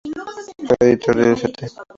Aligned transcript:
Fue 0.65 0.75
editor 0.79 1.15
del 1.15 1.33
"St. 1.37 1.69